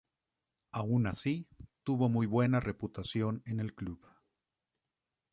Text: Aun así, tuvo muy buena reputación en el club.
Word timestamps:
Aun 0.71 1.05
así, 1.05 1.47
tuvo 1.83 2.09
muy 2.09 2.25
buena 2.25 2.59
reputación 2.59 3.43
en 3.45 3.59
el 3.59 3.75
club. 3.75 4.01